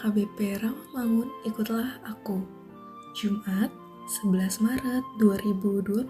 [0.00, 2.40] HKBP Rawamangun Ikutlah Aku.
[3.12, 3.68] Jumat
[4.24, 6.08] 11 Maret 2022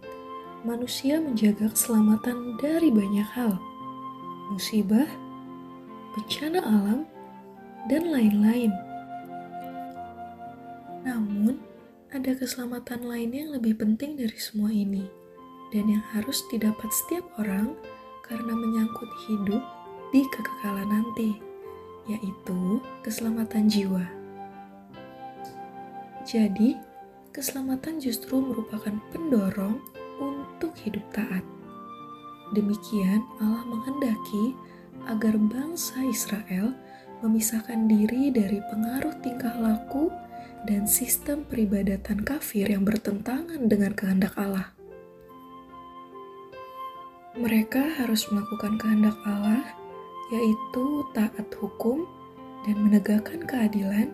[0.66, 3.54] manusia menjaga keselamatan dari banyak hal,
[4.50, 5.06] musibah,
[6.18, 7.00] bencana alam,
[7.86, 8.74] dan lain-lain.
[11.06, 11.62] Namun,
[12.10, 15.06] ada keselamatan lain yang lebih penting dari semua ini,
[15.70, 17.76] dan yang harus didapat setiap orang
[18.26, 19.62] karena menyangkut hidup
[20.10, 21.38] di kekekalan nanti,
[22.10, 24.04] yaitu keselamatan jiwa.
[26.28, 26.76] Jadi,
[27.30, 29.80] keselamatan justru merupakan pendorong
[30.18, 31.42] untuk hidup taat.
[32.52, 34.56] Demikian Allah menghendaki
[35.08, 36.74] agar bangsa Israel
[37.24, 40.10] memisahkan diri dari pengaruh tingkah laku
[40.66, 44.74] dan sistem peribadatan kafir yang bertentangan dengan kehendak Allah.
[47.38, 49.62] Mereka harus melakukan kehendak Allah,
[50.34, 52.02] yaitu taat hukum
[52.66, 54.10] dan menegakkan keadilan,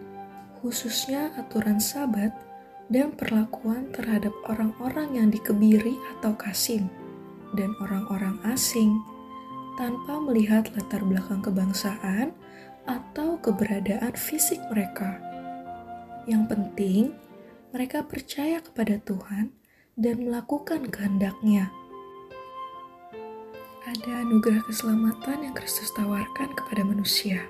[0.60, 2.36] khususnya aturan Sabat
[2.92, 6.92] dan perlakuan terhadap orang-orang yang dikebiri atau kasim
[7.56, 9.00] dan orang-orang asing
[9.80, 12.34] tanpa melihat latar belakang kebangsaan
[12.84, 15.18] atau keberadaan fisik mereka.
[16.28, 17.02] Yang penting,
[17.74, 19.50] mereka percaya kepada Tuhan
[19.98, 21.72] dan melakukan kehendaknya.
[23.84, 27.44] Ada anugerah keselamatan yang Kristus tawarkan kepada manusia.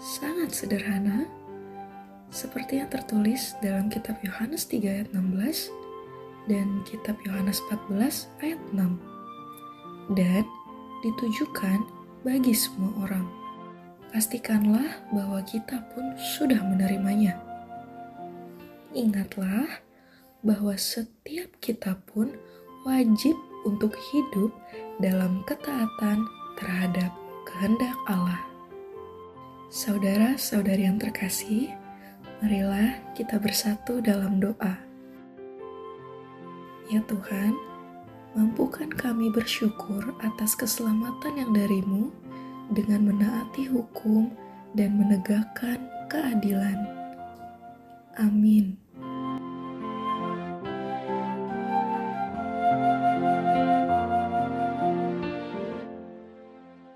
[0.00, 1.28] Sangat sederhana,
[2.32, 5.68] seperti yang tertulis dalam kitab Yohanes 3 ayat 16
[6.48, 10.42] dan kitab Yohanes 14 ayat 6 dan
[11.04, 11.84] ditujukan
[12.24, 13.26] bagi semua orang.
[14.10, 17.36] Pastikanlah bahwa kita pun sudah menerimanya.
[18.92, 19.84] Ingatlah
[20.44, 22.32] bahwa setiap kita pun
[22.84, 24.50] wajib untuk hidup
[25.00, 26.26] dalam ketaatan
[26.58, 27.12] terhadap
[27.48, 28.42] kehendak Allah.
[29.72, 31.72] Saudara-saudari yang terkasih,
[32.42, 34.74] Marilah kita bersatu dalam doa.
[36.90, 37.54] Ya Tuhan,
[38.34, 42.10] mampukan kami bersyukur atas keselamatan yang darimu
[42.74, 44.34] dengan menaati hukum
[44.74, 46.82] dan menegakkan keadilan.
[48.18, 48.74] Amin.